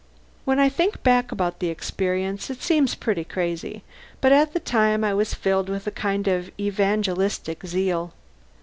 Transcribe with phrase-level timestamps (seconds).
[0.45, 3.83] When I think back about the experience, it seems pretty crazy,
[4.19, 8.11] but at the time I was filled with a kind of evangelistic zeal.